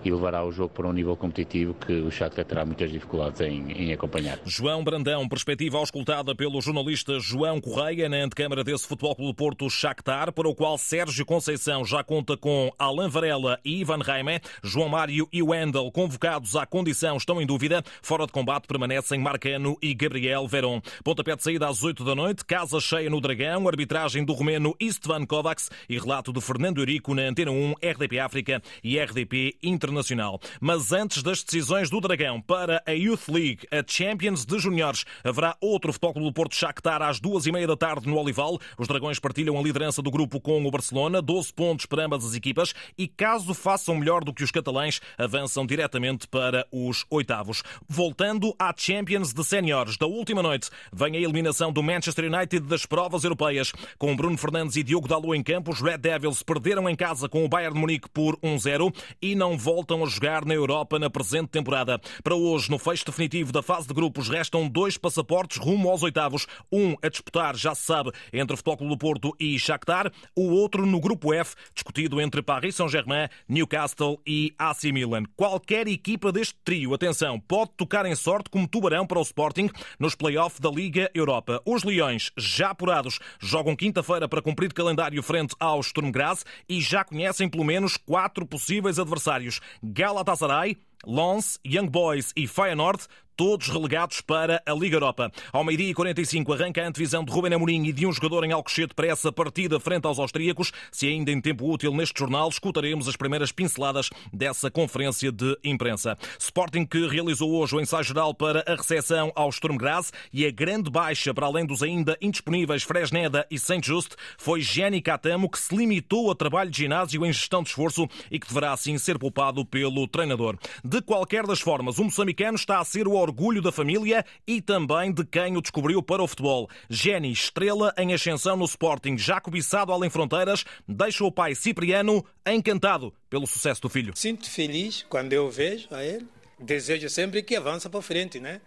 e 0.04 0.10
levará 0.10 0.44
o 0.44 0.52
jogo 0.52 0.70
para 0.70 0.86
um 0.86 0.92
nível 0.92 1.16
competitivo 1.16 1.74
que 1.74 1.92
o 1.92 2.10
Shakhtar 2.10 2.44
terá 2.44 2.64
muitas 2.64 2.90
dificuldades 2.90 3.40
em, 3.40 3.70
em 3.72 3.92
acompanhar. 3.92 4.38
João 4.44 4.82
Brandão, 4.84 5.28
perspectiva 5.28 5.78
auscultada 5.78 6.34
pelo 6.34 6.60
jornalista 6.60 7.18
João 7.18 7.60
Correia 7.60 8.08
na 8.08 8.16
antecâmara 8.18 8.62
desse 8.64 8.86
Futebol 8.86 9.14
Clube 9.14 9.34
Porto 9.34 9.68
Shakhtar, 9.68 10.32
para 10.32 10.48
o 10.48 10.54
qual 10.54 10.78
Sérgio 10.78 11.24
Conceição 11.26 11.84
já 11.84 12.02
conta 12.02 12.36
com 12.36 12.72
Alain 12.78 13.08
Varela 13.08 13.58
e 13.64 13.80
Ivan 13.80 13.98
Raime. 13.98 14.40
João 14.62 14.88
Mário 14.88 15.28
e 15.32 15.42
Wendel, 15.42 15.90
convocados 15.90 16.56
à 16.56 16.64
condição, 16.64 17.16
estão 17.16 17.40
em 17.40 17.46
dúvida. 17.46 17.82
Fora 18.02 18.26
de 18.26 18.32
combate 18.32 18.66
permanecem 18.66 19.18
Marcano 19.18 19.76
e 19.82 19.94
Gabriel 19.94 20.46
Veron. 20.46 20.80
Pontapé 21.02 21.36
de 21.36 21.42
saída 21.42 21.68
às 21.68 21.82
8 21.82 22.04
da 22.04 22.14
noite, 22.14 22.44
casa 22.44 22.80
cheia 22.80 23.10
no 23.10 23.20
Dragão, 23.20 23.68
arbitragem 23.68 24.24
do 24.24 24.32
romeno 24.32 24.74
Istvan 24.80 25.26
Kovacs 25.26 25.70
e 25.88 25.98
relato 25.98 26.32
de 26.32 26.40
Fernando 26.40 26.78
Eurico 26.78 27.14
na 27.14 27.22
Antena 27.22 27.50
1, 27.50 27.74
RDP 27.82 28.18
África 28.18 28.62
e 28.82 28.98
RDP 28.98 29.56
Inter 29.62 29.87
internacional. 29.88 30.40
Mas 30.60 30.92
antes 30.92 31.22
das 31.22 31.42
decisões 31.42 31.90
do 31.90 32.00
Dragão 32.00 32.40
para 32.40 32.82
a 32.86 32.92
Youth 32.92 33.28
League, 33.28 33.66
a 33.70 33.82
Champions 33.86 34.44
de 34.44 34.58
Júniores, 34.58 35.04
haverá 35.24 35.56
outro 35.60 35.92
Futebol 35.92 36.24
do 36.24 36.32
Porto 36.32 36.54
Shakhtar 36.54 37.02
às 37.02 37.18
duas 37.18 37.46
e 37.46 37.52
meia 37.52 37.66
da 37.66 37.76
tarde 37.76 38.06
no 38.06 38.16
Olival. 38.16 38.58
Os 38.78 38.86
Dragões 38.86 39.18
partilham 39.18 39.58
a 39.58 39.62
liderança 39.62 40.02
do 40.02 40.10
grupo 40.10 40.40
com 40.40 40.64
o 40.64 40.70
Barcelona, 40.70 41.20
12 41.20 41.52
pontos 41.52 41.86
para 41.86 42.04
ambas 42.04 42.24
as 42.24 42.34
equipas 42.34 42.74
e 42.96 43.08
caso 43.08 43.54
façam 43.54 43.96
melhor 43.96 44.22
do 44.22 44.32
que 44.32 44.44
os 44.44 44.50
catalães, 44.50 45.00
avançam 45.16 45.66
diretamente 45.66 46.28
para 46.28 46.66
os 46.70 47.04
oitavos. 47.10 47.62
Voltando 47.88 48.54
à 48.58 48.72
Champions 48.76 49.32
de 49.32 49.44
Séniores, 49.44 49.96
da 49.96 50.06
última 50.06 50.42
noite, 50.42 50.70
vem 50.92 51.16
a 51.16 51.20
eliminação 51.20 51.72
do 51.72 51.82
Manchester 51.82 52.32
United 52.32 52.66
das 52.66 52.84
provas 52.86 53.24
europeias. 53.24 53.72
Com 53.98 54.14
Bruno 54.14 54.36
Fernandes 54.36 54.76
e 54.76 54.82
Diogo 54.82 55.08
Dalot 55.08 55.36
em 55.36 55.42
campo, 55.42 55.72
os 55.72 55.80
Red 55.80 55.98
Devils 55.98 56.42
perderam 56.42 56.88
em 56.88 56.94
casa 56.94 57.28
com 57.28 57.44
o 57.44 57.48
Bayern 57.48 57.74
de 57.74 57.80
Munique 57.80 58.08
por 58.08 58.36
1-0 58.38 58.94
e 59.20 59.34
não 59.34 59.56
voltam 59.56 59.77
voltam 59.78 60.02
a 60.02 60.08
jogar 60.08 60.44
na 60.44 60.54
Europa 60.54 60.98
na 60.98 61.08
presente 61.08 61.50
temporada. 61.50 62.00
Para 62.24 62.34
hoje, 62.34 62.68
no 62.68 62.80
fecho 62.80 63.04
definitivo 63.06 63.52
da 63.52 63.62
fase 63.62 63.86
de 63.86 63.94
grupos, 63.94 64.28
restam 64.28 64.68
dois 64.68 64.98
passaportes 64.98 65.56
rumo 65.56 65.88
aos 65.88 66.02
oitavos. 66.02 66.48
Um 66.72 66.96
a 67.00 67.08
disputar, 67.08 67.54
já 67.54 67.76
se 67.76 67.84
sabe, 67.84 68.10
entre 68.32 68.56
Futebol 68.56 68.76
Clube 68.78 68.94
do 68.94 68.98
Porto 68.98 69.36
e 69.38 69.56
Shakhtar. 69.56 70.10
O 70.34 70.50
outro 70.50 70.84
no 70.84 70.98
grupo 70.98 71.32
F, 71.32 71.54
discutido 71.72 72.20
entre 72.20 72.42
Paris 72.42 72.74
Saint-Germain, 72.74 73.28
Newcastle 73.48 74.20
e 74.26 74.52
AC 74.58 74.86
Milan. 74.86 75.22
Qualquer 75.36 75.86
equipa 75.86 76.32
deste 76.32 76.56
trio, 76.64 76.92
atenção, 76.92 77.38
pode 77.38 77.70
tocar 77.76 78.04
em 78.04 78.16
sorte 78.16 78.50
como 78.50 78.66
tubarão 78.66 79.06
para 79.06 79.20
o 79.20 79.22
Sporting 79.22 79.70
nos 79.96 80.16
play-off 80.16 80.60
da 80.60 80.70
Liga 80.70 81.08
Europa. 81.14 81.62
Os 81.64 81.84
Leões, 81.84 82.32
já 82.36 82.70
apurados, 82.70 83.20
jogam 83.38 83.76
quinta-feira 83.76 84.28
para 84.28 84.42
cumprir 84.42 84.72
calendário 84.72 85.22
frente 85.22 85.54
ao 85.60 85.80
Sturm 85.80 86.10
Graz 86.10 86.44
e 86.68 86.80
já 86.80 87.04
conhecem 87.04 87.48
pelo 87.48 87.64
menos 87.64 87.96
quatro 87.96 88.44
possíveis 88.44 88.98
adversários. 88.98 89.60
Galatasaray, 89.82 90.76
Lens, 91.06 91.58
Young 91.64 91.88
Boys 91.88 92.32
e 92.36 92.46
Feyenoord 92.46 93.06
todos 93.38 93.68
relegados 93.68 94.20
para 94.20 94.60
a 94.66 94.72
Liga 94.72 94.96
Europa. 94.96 95.30
Ao 95.52 95.62
meio-dia 95.62 95.90
e 95.90 95.94
45 95.94 96.52
arranca 96.52 96.82
a 96.82 96.88
antevisão 96.88 97.24
de 97.24 97.30
Ruben 97.30 97.54
Amorim 97.54 97.84
e 97.84 97.92
de 97.92 98.04
um 98.04 98.12
jogador 98.12 98.42
em 98.42 98.50
Alcochete 98.50 98.94
para 98.96 99.06
essa 99.06 99.30
partida 99.30 99.78
frente 99.78 100.06
aos 100.06 100.18
austríacos. 100.18 100.72
Se 100.90 101.06
ainda 101.06 101.30
em 101.30 101.40
tempo 101.40 101.72
útil 101.72 101.94
neste 101.94 102.18
jornal, 102.18 102.48
escutaremos 102.48 103.06
as 103.06 103.14
primeiras 103.14 103.52
pinceladas 103.52 104.10
dessa 104.32 104.72
conferência 104.72 105.30
de 105.30 105.56
imprensa. 105.62 106.18
Sporting 106.36 106.84
que 106.84 107.06
realizou 107.06 107.52
hoje 107.52 107.76
o 107.76 107.80
ensaio 107.80 108.02
geral 108.02 108.34
para 108.34 108.64
a 108.66 108.74
recepção 108.74 109.30
ao 109.36 109.52
Sturm 109.52 109.76
Graz 109.76 110.12
e 110.32 110.44
a 110.44 110.50
grande 110.50 110.90
baixa 110.90 111.32
para 111.32 111.46
além 111.46 111.64
dos 111.64 111.80
ainda 111.80 112.18
indisponíveis 112.20 112.82
Fresneda 112.82 113.46
e 113.48 113.56
Saint 113.56 113.86
Just 113.86 114.16
foi 114.36 114.62
Jenny 114.62 115.00
Catamo 115.00 115.48
que 115.48 115.60
se 115.60 115.76
limitou 115.76 116.28
a 116.28 116.34
trabalho 116.34 116.72
de 116.72 116.78
ginásio 116.78 117.24
em 117.24 117.32
gestão 117.32 117.62
de 117.62 117.68
esforço 117.68 118.08
e 118.32 118.40
que 118.40 118.48
deverá 118.48 118.72
assim 118.72 118.98
ser 118.98 119.16
poupado 119.16 119.64
pelo 119.64 120.08
treinador. 120.08 120.58
De 120.90 121.02
qualquer 121.02 121.46
das 121.46 121.60
formas, 121.60 121.98
o 121.98 122.04
moçambicano 122.04 122.56
está 122.56 122.80
a 122.80 122.84
ser 122.84 123.06
o 123.06 123.12
orgulho 123.12 123.60
da 123.60 123.70
família 123.70 124.24
e 124.46 124.62
também 124.62 125.12
de 125.12 125.22
quem 125.22 125.54
o 125.54 125.60
descobriu 125.60 126.02
para 126.02 126.22
o 126.22 126.26
futebol. 126.26 126.66
Jenny, 126.88 127.30
estrela 127.30 127.92
em 127.98 128.14
ascensão 128.14 128.56
no 128.56 128.64
Sporting, 128.64 129.18
já 129.18 129.38
cobiçado 129.38 129.92
além 129.92 130.08
fronteiras, 130.08 130.64
deixa 130.88 131.22
o 131.24 131.30
pai 131.30 131.54
Cipriano 131.54 132.24
encantado 132.46 133.12
pelo 133.28 133.46
sucesso 133.46 133.82
do 133.82 133.90
filho. 133.90 134.16
Sinto 134.16 134.48
feliz 134.48 135.04
quando 135.10 135.34
eu 135.34 135.50
vejo 135.50 135.88
a 135.90 136.02
ele. 136.02 136.26
Desejo 136.58 137.10
sempre 137.10 137.42
que 137.42 137.54
avance 137.54 137.86
para 137.86 138.00
frente, 138.00 138.40
né? 138.40 138.58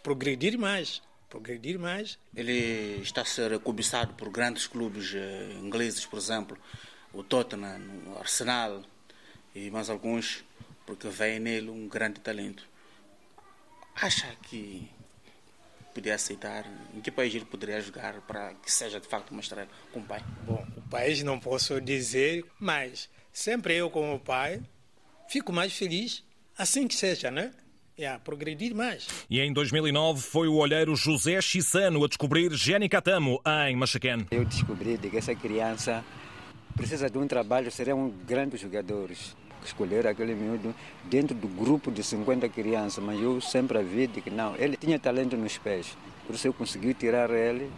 Progredir 0.00 0.56
mais 0.56 1.02
progredir 1.28 1.78
mais. 1.78 2.18
Ele 2.34 3.00
está 3.02 3.22
a 3.22 3.24
ser 3.24 3.58
cobiçado 3.58 4.14
por 4.14 4.30
grandes 4.30 4.66
clubes 4.68 5.12
eh, 5.14 5.58
ingleses, 5.60 6.06
por 6.06 6.18
exemplo, 6.18 6.56
o 7.12 7.22
Tottenham, 7.22 7.82
o 8.06 8.18
Arsenal 8.18 8.80
e 9.54 9.70
mais 9.70 9.90
alguns, 9.90 10.44
porque 10.88 11.06
vem 11.08 11.38
nele 11.38 11.68
um 11.68 11.86
grande 11.86 12.18
talento. 12.18 12.66
Acha 13.94 14.26
que 14.44 14.88
poderia 15.92 16.14
aceitar? 16.14 16.64
Em 16.94 17.00
que 17.02 17.10
país 17.10 17.34
ele 17.34 17.44
poderia 17.44 17.78
jogar 17.82 18.22
para 18.22 18.54
que 18.54 18.72
seja 18.72 18.98
de 18.98 19.06
facto 19.06 19.30
uma 19.32 19.42
estrela 19.42 19.68
com 19.92 20.00
o 20.00 20.02
pai? 20.02 20.24
Bom, 20.46 20.66
o 20.78 20.82
país 20.88 21.22
não 21.22 21.38
posso 21.38 21.78
dizer, 21.78 22.42
mas 22.58 23.10
sempre 23.30 23.76
eu 23.76 23.90
como 23.90 24.18
pai 24.18 24.62
fico 25.28 25.52
mais 25.52 25.76
feliz 25.76 26.24
assim 26.56 26.88
que 26.88 26.94
seja, 26.94 27.30
né? 27.30 27.52
yeah, 27.98 28.18
progredir 28.18 28.74
mais. 28.74 29.08
E 29.28 29.40
em 29.40 29.52
2009 29.52 30.22
foi 30.22 30.48
o 30.48 30.54
olheiro 30.54 30.96
José 30.96 31.38
Chissano 31.42 32.02
a 32.02 32.08
descobrir 32.08 32.50
Jenny 32.54 32.88
Catamo 32.88 33.42
em 33.68 33.76
Machaquén. 33.76 34.26
Eu 34.30 34.46
descobri 34.46 34.96
que 34.96 35.16
essa 35.18 35.34
criança 35.34 36.02
precisa 36.74 37.10
de 37.10 37.18
um 37.18 37.26
trabalho, 37.26 37.70
serão 37.70 38.08
grandes 38.24 38.60
jogadores. 38.60 39.36
Escolher 39.64 40.06
aquele 40.06 40.34
miúdo 40.34 40.74
dentro 41.04 41.34
do 41.34 41.48
grupo 41.48 41.90
de 41.90 42.02
50 42.02 42.48
crianças, 42.48 43.02
mas 43.02 43.20
eu 43.20 43.40
sempre 43.40 43.82
vi 43.82 44.08
que 44.08 44.30
não, 44.30 44.56
ele 44.56 44.76
tinha 44.76 44.98
talento 44.98 45.36
nos 45.36 45.58
pés, 45.58 45.96
por 46.26 46.34
isso 46.34 46.46
eu 46.46 46.52
consegui 46.52 46.94
tirar 46.94 47.30
ele 47.30 47.70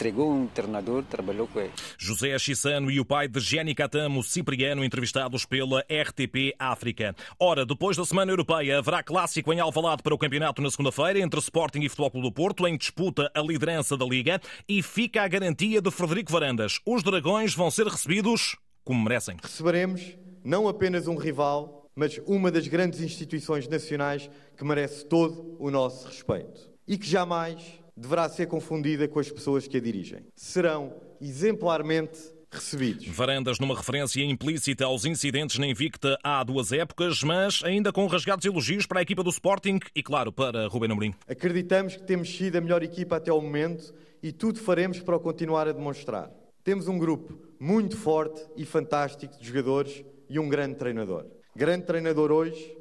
entregou 0.00 0.32
um 0.32 0.46
treinador, 0.46 1.02
trabalhou 1.04 1.46
com 1.46 1.60
ele. 1.60 1.70
José 1.98 2.38
Chissano 2.38 2.90
e 2.90 2.98
o 2.98 3.04
pai 3.04 3.28
de 3.28 3.38
Jenny 3.38 3.74
Catamo 3.74 4.22
Cipriano, 4.22 4.82
entrevistados 4.82 5.44
pela 5.44 5.80
RTP 5.80 6.54
África. 6.58 7.14
Ora, 7.38 7.66
depois 7.66 7.98
da 7.98 8.04
Semana 8.06 8.32
Europeia, 8.32 8.78
haverá 8.78 9.02
clássico 9.02 9.52
em 9.52 9.60
Alvalade 9.60 10.02
para 10.02 10.14
o 10.14 10.18
campeonato 10.18 10.62
na 10.62 10.70
segunda-feira 10.70 11.20
entre 11.20 11.38
Sporting 11.40 11.80
e 11.80 11.88
Futebol 11.90 12.10
Clube 12.12 12.28
do 12.28 12.32
Porto, 12.32 12.66
em 12.66 12.78
disputa 12.78 13.30
a 13.34 13.42
liderança 13.42 13.94
da 13.94 14.06
Liga, 14.06 14.40
e 14.66 14.82
fica 14.82 15.22
a 15.22 15.28
garantia 15.28 15.82
de 15.82 15.90
Frederico 15.90 16.32
Varandas. 16.32 16.80
Os 16.86 17.02
dragões 17.02 17.54
vão 17.54 17.70
ser 17.70 17.86
recebidos 17.86 18.56
como 18.82 19.04
merecem. 19.04 19.36
Receberemos 19.42 20.00
não 20.44 20.68
apenas 20.68 21.06
um 21.06 21.16
rival, 21.16 21.90
mas 21.94 22.20
uma 22.26 22.50
das 22.50 22.66
grandes 22.66 23.00
instituições 23.00 23.68
nacionais 23.68 24.30
que 24.56 24.64
merece 24.64 25.04
todo 25.04 25.56
o 25.58 25.70
nosso 25.70 26.06
respeito 26.06 26.70
e 26.86 26.96
que 26.96 27.06
jamais 27.06 27.80
deverá 27.96 28.28
ser 28.28 28.46
confundida 28.46 29.06
com 29.06 29.18
as 29.18 29.30
pessoas 29.30 29.68
que 29.68 29.76
a 29.76 29.80
dirigem. 29.80 30.24
Serão 30.34 30.94
exemplarmente 31.20 32.18
recebidos. 32.50 33.06
Varandas 33.08 33.58
numa 33.60 33.76
referência 33.76 34.24
implícita 34.24 34.84
aos 34.84 35.04
incidentes 35.04 35.58
na 35.58 35.66
Invicta 35.66 36.18
há 36.22 36.42
duas 36.42 36.72
épocas, 36.72 37.22
mas 37.22 37.62
ainda 37.62 37.92
com 37.92 38.06
rasgados 38.06 38.44
elogios 38.44 38.86
para 38.86 39.00
a 39.00 39.02
equipa 39.02 39.22
do 39.22 39.30
Sporting 39.30 39.78
e, 39.94 40.02
claro, 40.02 40.32
para 40.32 40.66
Rubén 40.66 40.90
Amorim. 40.90 41.14
Acreditamos 41.28 41.96
que 41.96 42.02
temos 42.02 42.34
sido 42.34 42.56
a 42.56 42.60
melhor 42.60 42.82
equipa 42.82 43.16
até 43.16 43.30
ao 43.30 43.40
momento 43.40 43.94
e 44.22 44.32
tudo 44.32 44.58
faremos 44.58 45.00
para 45.00 45.16
o 45.16 45.20
continuar 45.20 45.68
a 45.68 45.72
demonstrar. 45.72 46.30
Temos 46.64 46.88
um 46.88 46.98
grupo 46.98 47.38
muito 47.58 47.96
forte 47.96 48.42
e 48.56 48.64
fantástico 48.64 49.38
de 49.38 49.46
jogadores 49.46 50.04
e 50.30 50.38
um 50.38 50.48
grande 50.48 50.76
treinador. 50.76 51.26
Grande 51.54 51.84
treinador 51.84 52.30
hoje, 52.30 52.78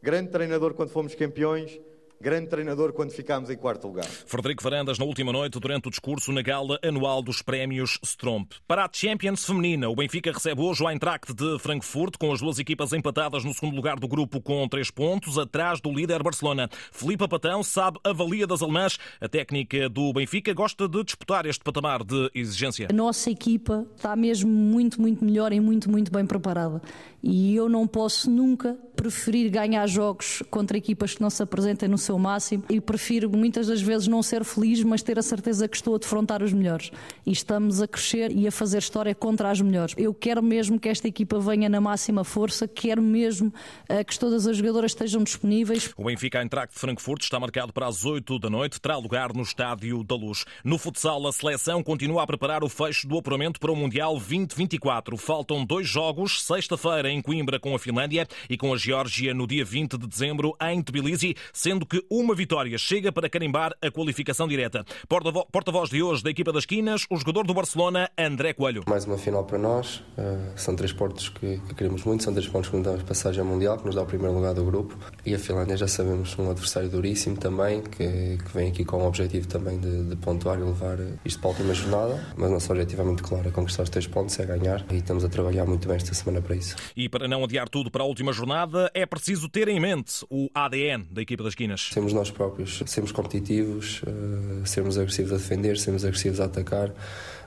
grande 0.00 0.30
treinador 0.30 0.72
quando 0.72 0.90
fomos 0.90 1.14
campeões 1.16 1.78
grande 2.22 2.46
treinador 2.46 2.92
quando 2.92 3.10
ficámos 3.10 3.50
em 3.50 3.56
quarto 3.56 3.88
lugar. 3.88 4.06
Frederico 4.06 4.62
Varandas, 4.62 4.96
na 4.96 5.04
última 5.04 5.32
noite, 5.32 5.58
durante 5.58 5.88
o 5.88 5.90
discurso 5.90 6.30
na 6.32 6.40
gala 6.40 6.78
anual 6.82 7.20
dos 7.20 7.42
prémios 7.42 7.98
Stromp. 8.04 8.52
Para 8.66 8.84
a 8.84 8.90
Champions 8.90 9.44
Feminina, 9.44 9.88
o 9.88 9.96
Benfica 9.96 10.30
recebe 10.30 10.60
hoje 10.60 10.84
o 10.84 10.88
Eintracht 10.88 11.34
de 11.34 11.58
Frankfurt, 11.58 12.16
com 12.16 12.32
as 12.32 12.40
duas 12.40 12.60
equipas 12.60 12.92
empatadas 12.92 13.44
no 13.44 13.52
segundo 13.52 13.74
lugar 13.74 13.98
do 13.98 14.06
grupo 14.06 14.40
com 14.40 14.68
três 14.68 14.88
pontos, 14.90 15.36
atrás 15.36 15.80
do 15.80 15.92
líder 15.92 16.22
Barcelona. 16.22 16.68
Filipe 16.92 17.26
Patão 17.26 17.62
sabe 17.62 17.98
a 18.04 18.12
valia 18.12 18.46
das 18.46 18.62
alemãs. 18.62 18.98
A 19.20 19.28
técnica 19.28 19.88
do 19.88 20.12
Benfica 20.12 20.54
gosta 20.54 20.88
de 20.88 21.02
disputar 21.02 21.44
este 21.44 21.64
patamar 21.64 22.04
de 22.04 22.30
exigência. 22.32 22.86
A 22.88 22.94
nossa 22.94 23.30
equipa 23.30 23.84
está 23.96 24.14
mesmo 24.14 24.48
muito, 24.48 25.00
muito 25.00 25.24
melhor 25.24 25.52
e 25.52 25.58
muito, 25.58 25.90
muito 25.90 26.12
bem 26.12 26.24
preparada. 26.24 26.80
E 27.20 27.54
eu 27.56 27.68
não 27.68 27.86
posso 27.86 28.30
nunca 28.30 28.76
preferir 29.02 29.50
ganhar 29.50 29.86
jogos 29.88 30.42
contra 30.48 30.78
equipas 30.78 31.14
que 31.14 31.20
não 31.20 31.28
se 31.28 31.42
apresentem 31.42 31.88
no 31.88 31.98
seu 31.98 32.18
máximo 32.18 32.64
e 32.70 32.80
prefiro 32.80 33.28
muitas 33.28 33.66
das 33.66 33.80
vezes 33.80 34.06
não 34.06 34.22
ser 34.22 34.44
feliz, 34.44 34.82
mas 34.84 35.02
ter 35.02 35.18
a 35.18 35.22
certeza 35.22 35.66
que 35.66 35.76
estou 35.76 35.96
a 35.96 35.98
defrontar 35.98 36.40
os 36.40 36.52
melhores. 36.52 36.92
E 37.26 37.32
estamos 37.32 37.82
a 37.82 37.88
crescer 37.88 38.30
e 38.30 38.46
a 38.46 38.52
fazer 38.52 38.78
história 38.78 39.12
contra 39.12 39.50
as 39.50 39.60
melhores. 39.60 39.94
Eu 39.98 40.14
quero 40.14 40.40
mesmo 40.40 40.78
que 40.78 40.88
esta 40.88 41.08
equipa 41.08 41.40
venha 41.40 41.68
na 41.68 41.80
máxima 41.80 42.22
força, 42.22 42.68
quero 42.68 43.02
mesmo 43.02 43.48
uh, 43.48 44.04
que 44.04 44.16
todas 44.16 44.46
as 44.46 44.56
jogadoras 44.56 44.92
estejam 44.92 45.24
disponíveis. 45.24 45.92
O 45.96 46.04
Benfica 46.04 46.40
Eintracht 46.40 46.72
de 46.72 46.78
Frankfurt 46.78 47.22
está 47.22 47.40
marcado 47.40 47.72
para 47.72 47.88
as 47.88 48.04
8 48.04 48.38
da 48.38 48.48
noite, 48.48 48.80
terá 48.80 48.96
lugar 48.96 49.34
no 49.34 49.42
Estádio 49.42 50.04
da 50.04 50.14
Luz. 50.14 50.44
No 50.62 50.78
futsal, 50.78 51.26
a 51.26 51.32
seleção 51.32 51.82
continua 51.82 52.22
a 52.22 52.26
preparar 52.26 52.62
o 52.62 52.68
fecho 52.68 53.08
do 53.08 53.18
apuramento 53.18 53.58
para 53.58 53.72
o 53.72 53.76
Mundial 53.76 54.12
2024. 54.12 55.16
Faltam 55.16 55.64
dois 55.64 55.88
jogos, 55.88 56.44
sexta-feira 56.44 57.10
em 57.10 57.20
Coimbra 57.20 57.58
com 57.58 57.74
a 57.74 57.78
Finlândia 57.78 58.28
e 58.48 58.56
com 58.56 58.72
a 58.72 58.76
Geórgia 58.76 58.91
no 59.34 59.46
dia 59.46 59.64
20 59.64 59.96
de 59.96 60.06
dezembro 60.06 60.54
em 60.60 60.82
Tbilisi, 60.82 61.34
sendo 61.50 61.86
que 61.86 62.04
uma 62.10 62.34
vitória 62.34 62.76
chega 62.76 63.10
para 63.10 63.28
carimbar 63.28 63.74
a 63.80 63.90
qualificação 63.90 64.46
direta. 64.46 64.84
Porta-voz 65.08 65.88
de 65.88 66.02
hoje 66.02 66.22
da 66.22 66.28
equipa 66.28 66.52
das 66.52 66.66
Quinas, 66.66 67.06
o 67.08 67.16
jogador 67.16 67.46
do 67.46 67.54
Barcelona, 67.54 68.10
André 68.18 68.52
Coelho. 68.52 68.84
Mais 68.86 69.06
uma 69.06 69.16
final 69.16 69.44
para 69.44 69.56
nós. 69.56 69.96
Uh, 70.18 70.52
são 70.56 70.76
três 70.76 70.92
pontos 70.92 71.30
que, 71.30 71.58
que, 71.68 71.74
queremos 71.74 72.04
muito, 72.04 72.22
são 72.22 72.34
três 72.34 72.46
pontos 72.46 72.68
que 72.68 72.76
nos 72.76 72.84
dão 72.84 72.98
passagem 72.98 73.40
ao 73.40 73.46
Mundial, 73.46 73.78
que 73.78 73.86
nos 73.86 73.94
dá 73.94 74.02
o 74.02 74.06
primeiro 74.06 74.34
lugar 74.34 74.52
do 74.52 74.62
grupo. 74.62 74.94
E 75.24 75.34
a 75.34 75.38
Finlândia 75.38 75.76
já 75.78 75.88
sabemos 75.88 76.38
um 76.38 76.50
adversário 76.50 76.90
duríssimo 76.90 77.38
também, 77.38 77.82
que, 77.82 78.36
que 78.36 78.52
vem 78.54 78.68
aqui 78.68 78.84
com 78.84 78.98
o 78.98 79.06
objetivo 79.06 79.48
também 79.48 79.80
de, 79.80 80.04
de 80.10 80.16
pontuar 80.16 80.58
e 80.58 80.62
levar 80.62 80.98
isto 81.24 81.40
para 81.40 81.48
a 81.48 81.52
última 81.52 81.72
jornada. 81.72 82.22
Mas 82.36 82.50
o 82.50 82.52
nosso 82.52 82.70
objetivo 82.70 83.00
é 83.00 83.04
muito 83.06 83.22
claro, 83.22 83.48
é 83.48 83.50
conquistar 83.50 83.84
os 83.84 83.88
três 83.88 84.06
pontos, 84.06 84.38
é 84.38 84.44
ganhar. 84.44 84.84
E 84.90 84.96
estamos 84.96 85.24
a 85.24 85.30
trabalhar 85.30 85.64
muito 85.64 85.88
bem 85.88 85.96
esta 85.96 86.12
semana 86.12 86.42
para 86.42 86.56
isso. 86.56 86.76
E 86.94 87.08
para 87.08 87.26
não 87.26 87.42
adiar 87.42 87.68
tudo 87.68 87.90
para 87.90 88.02
a 88.02 88.06
última 88.06 88.32
jornada, 88.32 88.71
é 88.94 89.06
preciso 89.06 89.48
ter 89.48 89.68
em 89.68 89.80
mente 89.80 90.24
o 90.30 90.48
ADN 90.54 91.06
da 91.10 91.22
equipa 91.22 91.42
das 91.42 91.54
Quinas. 91.54 91.90
Sermos 91.92 92.12
nós 92.12 92.30
próprios, 92.30 92.82
sermos 92.86 93.12
competitivos, 93.12 94.02
uh, 94.02 94.66
sermos 94.66 94.98
agressivos 94.98 95.32
a 95.32 95.36
defender, 95.36 95.78
sermos 95.78 96.04
agressivos 96.04 96.40
a 96.40 96.44
atacar. 96.44 96.92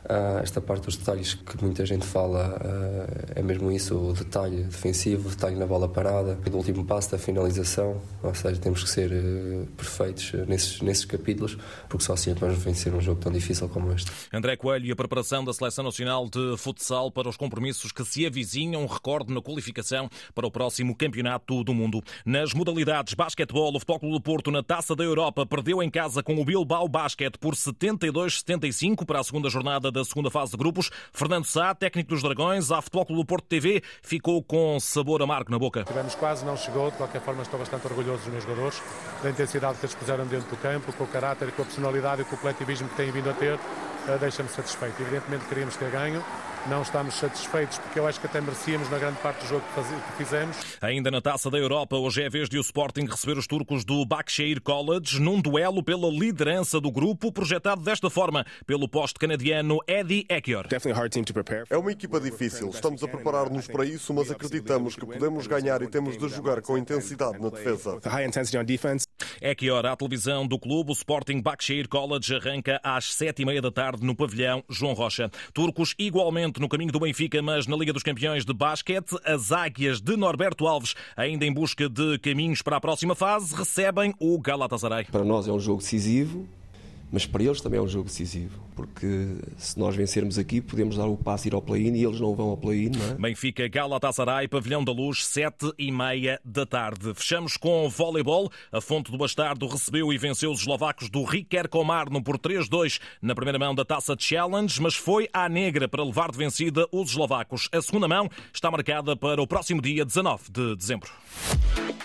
Uh, 0.06 0.40
esta 0.44 0.62
parte 0.62 0.86
dos 0.86 0.98
detalhes 0.98 1.34
que 1.34 1.64
muita 1.64 1.84
gente 1.84 2.06
fala 2.06 2.58
uh, 2.62 3.34
é 3.36 3.42
mesmo 3.42 3.72
isso: 3.72 3.98
o 3.98 4.14
detalhe 4.14 4.64
defensivo, 4.64 5.28
o 5.28 5.32
detalhe 5.32 5.56
na 5.56 5.66
bola 5.66 5.90
parada, 5.90 6.36
do 6.36 6.58
último 6.58 6.86
passo 6.86 7.12
da 7.12 7.18
finalização. 7.18 8.00
Ou 8.22 8.34
seja, 8.36 8.60
temos 8.62 8.84
que 8.84 8.90
ser 8.90 9.12
uh, 9.12 9.66
perfeitos 9.76 10.34
nesses, 10.48 10.82
nesses 10.82 11.06
capítulos, 11.06 11.58
porque 11.90 12.04
só 12.04 12.14
assim 12.14 12.32
é 12.32 12.34
que 12.36 12.40
vamos 12.40 12.58
vencer 12.60 12.94
um 12.94 13.02
jogo 13.02 13.20
tão 13.20 13.32
difícil 13.32 13.68
como 13.68 13.92
este. 13.94 14.12
André 14.32 14.56
Coelho 14.56 14.86
e 14.86 14.92
a 14.92 14.96
preparação 14.96 15.44
da 15.44 15.54
Seleção 15.54 15.84
Nacional 15.84 16.30
de 16.30 16.56
Futsal 16.58 17.12
para 17.12 17.28
os 17.28 17.36
compromissos 17.36 17.92
que 17.92 18.06
se 18.06 18.28
avizinham, 18.28 18.86
recorde 18.86 19.34
na 19.34 19.42
qualificação 19.42 20.08
para 20.36 20.46
o 20.46 20.52
próximo 20.52 20.96
Campeonato 20.96 21.64
do 21.64 21.74
Mundo. 21.74 22.04
Nas 22.24 22.54
modalidades 22.54 23.16
basquetebol, 23.16 23.76
o 23.76 23.80
Futebol 23.80 24.12
do 24.12 24.22
Porto 24.22 24.52
na 24.52 24.62
Taça 24.62 24.96
da 24.96 25.04
Europa 25.04 25.46
perdeu 25.46 25.82
em 25.82 25.90
casa 25.90 26.22
com 26.22 26.40
o 26.40 26.46
Bilbao 26.46 26.88
Basket 26.88 27.36
por 27.40 27.56
72-75 27.56 29.04
para 29.04 29.20
a 29.20 29.24
segunda 29.24 29.50
jornada 29.50 29.95
da 29.96 30.06
segunda 30.06 30.30
fase 30.30 30.52
de 30.52 30.58
grupos. 30.58 30.92
Fernando 31.12 31.46
Sá, 31.46 31.74
técnico 31.74 32.10
dos 32.10 32.22
Dragões, 32.22 32.72
à 32.72 32.82
Futebol 32.82 33.06
Clube 33.06 33.22
do 33.22 33.25
Porto 33.25 33.46
TV, 33.46 33.82
ficou 34.02 34.44
com 34.44 34.80
sabor 34.80 35.22
amargo 35.22 35.50
na 35.50 35.58
boca. 35.58 35.84
Tivemos 35.86 36.14
quase, 36.16 36.46
não 36.46 36.58
chegou. 36.58 36.92
De 36.92 36.98
qualquer 36.98 37.22
forma, 37.22 37.42
estou 37.42 37.60
bastante 37.60 37.88
orgulhoso 37.88 38.24
dos 38.24 38.28
meus 38.28 38.44
jogadores, 38.44 38.82
da 39.24 39.30
intensidade 39.30 39.80
que 39.80 39.86
eles 39.86 39.96
puseram 39.96 40.28
dentro 40.28 40.50
do 40.50 40.58
campo, 40.58 40.92
com 40.94 41.06
o 41.06 41.08
caráter, 41.08 41.52
com 41.52 41.62
a 41.62 41.66
personalidade 41.66 42.22
e 42.22 42.25
com 42.25 42.36
o 42.36 42.38
coletivismo 42.38 42.88
que 42.90 42.96
têm 42.96 43.12
vindo 43.12 43.30
a 43.30 43.34
ter. 43.34 43.58
Eh, 44.08 44.18
deixa-me 44.20 44.50
satisfeito. 44.50 45.02
Evidentemente, 45.02 45.46
queríamos 45.46 45.75
ter 45.78 45.90
ganho 45.90 46.24
não 46.70 46.82
estamos 46.82 47.16
satisfeitos 47.16 47.78
porque 47.78 48.00
eu 48.00 48.08
acho 48.08 48.20
que 48.20 48.28
até 48.28 48.42
merecíamos 48.42 48.90
na 48.90 48.98
grande 48.98 49.18
parte 49.20 49.42
do 49.42 49.48
jogo 49.48 49.64
que 49.76 50.24
fizemos. 50.24 50.58
Ainda 50.82 51.12
na 51.12 51.22
Taça 51.22 51.50
da 51.50 51.58
Europa, 51.58 51.96
hoje 51.96 52.24
é 52.24 52.28
a 52.28 52.30
vez 52.30 52.50
de 52.50 52.58
o 52.58 52.62
Sporting 52.62 53.06
receber 53.06 53.38
os 53.38 53.48
turcos 53.48 53.84
do 53.86 54.06
Bakshir 54.06 54.62
College 54.62 55.20
num 55.20 55.42
duelo 55.42 55.84
pela 55.84 56.10
liderança 56.10 56.80
do 56.80 56.92
grupo, 56.92 57.32
projetado 57.32 57.82
desta 57.82 58.10
forma 58.10 58.46
pelo 58.66 58.88
poste 58.88 59.20
canadiano 59.20 59.80
Eddie 59.88 60.26
Ekior. 60.30 60.68
É 61.70 61.78
uma 61.78 61.92
equipa 61.92 62.20
difícil, 62.20 62.70
estamos 62.70 63.04
a 63.04 63.08
preparar-nos 63.08 63.68
para 63.68 63.86
isso, 63.86 64.14
mas 64.14 64.32
acreditamos 64.32 64.96
que 64.96 65.06
podemos 65.06 65.48
ganhar 65.48 65.82
e 65.82 65.88
temos 65.88 66.18
de 66.18 66.28
jogar 66.30 66.62
com 66.62 66.78
intensidade 66.78 67.40
na 67.40 67.50
defesa. 67.50 68.00
Ekior, 69.42 69.86
à 69.86 69.96
televisão 69.96 70.48
do 70.48 70.58
clube, 70.58 70.92
o 70.92 70.94
Sporting 70.94 71.42
Bakshir 71.42 71.88
College 71.88 72.36
arranca 72.36 72.80
às 72.84 73.13
sete 73.13 73.42
e 73.42 73.46
meia 73.46 73.62
da 73.62 73.72
tarde 73.72 74.06
no 74.06 74.15
pavilhão 74.15 74.63
João 74.70 74.94
Rocha. 74.94 75.30
Turcos 75.54 75.94
igualmente 75.98 76.60
no 76.60 76.70
caminho 76.70 76.92
do 76.92 77.00
Benfica, 77.00 77.42
mas 77.42 77.68
na 77.68 77.75
Liga 77.75 77.94
dos 77.94 78.04
Campeões 78.04 78.46
de 78.46 78.54
Basquete, 78.54 79.15
as 79.25 79.51
Águias 79.51 80.01
de 80.01 80.15
Norberto 80.15 80.68
Alves, 80.68 80.96
ainda 81.15 81.46
em 81.46 81.54
busca 81.54 81.89
de 81.89 82.18
caminhos 82.20 82.62
para 82.62 82.77
a 82.77 82.82
próxima 82.82 83.15
fase, 83.15 83.56
recebem 83.56 84.13
o 84.20 84.39
Galatasaray. 84.39 85.06
Para 85.06 85.24
nós 85.24 85.48
é 85.48 85.51
um 85.51 85.60
jogo 85.60 85.80
decisivo, 85.80 86.48
mas 87.12 87.26
para 87.26 87.44
eles 87.44 87.62
também 87.62 87.80
é 87.80 87.84
um 87.84 87.88
jogo 87.88 88.06
decisivo, 88.06 88.60
porque 88.76 89.38
se 89.58 89.78
nós 89.80 89.96
vencermos 89.96 90.38
aqui, 90.38 90.60
podemos 90.60 90.98
dar 90.98 91.06
o 91.06 91.16
passo 91.16 91.48
ir 91.48 91.54
ao 91.54 91.62
play-in 91.62 91.94
e 91.96 92.04
eles 92.04 92.20
não 92.20 92.36
vão 92.36 92.50
ao 92.50 92.58
play-in, 92.58 92.90
não 92.90 93.12
é? 93.12 93.14
Benfica, 93.14 93.68
Galatasaray, 93.68 94.48
Pavilhão 94.48 94.84
da 94.84 94.92
Luz, 94.92 95.26
sete 95.26 95.72
e 95.78 95.92
meia 95.92 96.40
da 96.44 96.66
tarde. 96.66 97.14
Fechamos 97.14 97.58
com 97.58 97.88
voleibol. 97.90 98.52
A 98.72 98.82
Fonte 98.82 99.12
do 99.12 99.18
Bastardo 99.18 99.68
recebeu 99.68 100.12
e 100.12 100.18
venceu 100.18 100.52
os 100.52 100.62
eslovacos 100.62 101.10
do 101.10 101.24
Riker 101.24 101.70
Komarno 101.70 102.22
por 102.24 102.38
3-2 102.38 103.00
na 103.22 103.36
primeira 103.36 103.60
mão 103.60 103.74
da 103.74 103.86
Taça 103.86 104.16
Challenge, 104.18 104.82
mas 104.82 104.96
foi 104.96 105.30
à 105.32 105.48
negra 105.48 105.88
para 105.88 106.04
levar 106.04 106.32
de 106.32 106.38
vencida 106.38 106.88
os 106.92 107.12
eslovacos. 107.12 107.70
A 107.72 107.82
segunda 107.82 108.08
mão 108.08 108.30
está 108.54 108.70
marcada 108.70 109.16
para 109.16 109.42
o 109.42 109.48
próximo 109.48 109.82
dia 109.82 110.04
19 110.04 110.52
de 110.52 110.76
dezembro. 110.76 111.12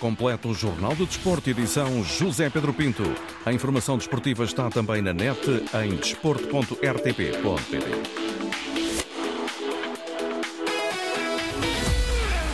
Completo 0.01 0.49
o 0.49 0.55
Jornal 0.55 0.97
do 0.97 1.05
Desporto, 1.05 1.51
edição 1.51 2.03
José 2.03 2.49
Pedro 2.49 2.73
Pinto. 2.73 3.03
A 3.45 3.53
informação 3.53 3.99
desportiva 3.99 4.45
está 4.45 4.71
também 4.71 5.03
na 5.03 5.13
net 5.13 5.39
em 5.85 5.95
desporto.rtp.pt. 5.95 8.40